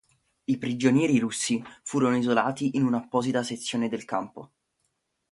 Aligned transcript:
I 0.45 0.57
prigionieri 0.57 1.19
russi 1.19 1.63
furono 1.83 2.17
isolati 2.17 2.75
in 2.75 2.85
una 2.85 2.97
apposita 2.97 3.43
sezione 3.43 3.87
del 3.87 4.03
campo. 4.03 4.53